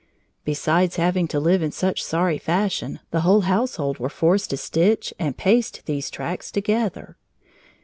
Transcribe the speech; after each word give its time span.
Besides 0.43 0.95
having 0.95 1.27
to 1.27 1.39
live 1.39 1.61
in 1.61 1.71
such 1.71 2.03
sorry 2.03 2.39
fashion, 2.39 3.01
the 3.11 3.19
whole 3.21 3.41
household 3.41 3.99
were 3.99 4.09
forced 4.09 4.49
to 4.49 4.57
stitch 4.57 5.13
and 5.19 5.37
paste 5.37 5.83
these 5.85 6.09
tracts 6.09 6.49
together. 6.49 7.17